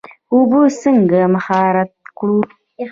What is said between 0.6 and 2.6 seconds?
څنګه مهار کړو؟